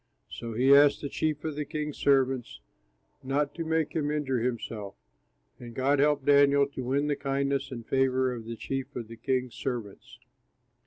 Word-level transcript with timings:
So 0.31 0.53
he 0.55 0.73
asked 0.73 1.01
the 1.01 1.09
chief 1.09 1.43
of 1.45 1.55
the 1.55 1.63
king's 1.63 1.97
servants 1.99 2.59
not 3.21 3.53
to 3.53 3.63
make 3.63 3.93
him 3.95 4.09
injure 4.09 4.39
himself. 4.39 4.95
And 5.59 5.75
God 5.75 5.99
helped 5.99 6.25
Daniel 6.25 6.65
to 6.69 6.83
win 6.83 7.05
the 7.05 7.15
kindness 7.15 7.69
and 7.69 7.85
favor 7.85 8.33
of 8.33 8.45
the 8.45 8.55
chief 8.57 8.95
of 8.95 9.07
the 9.09 9.15
king's 9.17 9.53
servants. 9.53 10.17